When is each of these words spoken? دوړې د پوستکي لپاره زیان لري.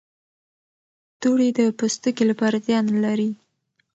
دوړې 1.21 1.49
د 1.57 1.59
پوستکي 1.77 2.23
لپاره 2.31 2.57
زیان 2.67 2.85
لري. 3.05 3.29